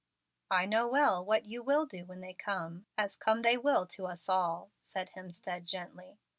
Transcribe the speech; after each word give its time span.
"I 0.49 0.65
know 0.65 0.87
well 0.87 1.23
what 1.23 1.45
you 1.45 1.61
will 1.61 1.85
do 1.85 2.05
when 2.07 2.21
they 2.21 2.33
come, 2.33 2.87
as 2.97 3.15
come 3.15 3.43
they 3.43 3.55
will 3.55 3.85
to 3.85 4.07
us 4.07 4.27
all," 4.27 4.71
said 4.81 5.11
Hemstead, 5.11 5.67
gently. 5.67 6.17